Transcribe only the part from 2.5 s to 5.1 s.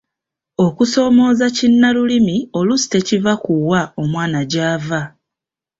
oluusi tekuva ku wa omwana gy’ava.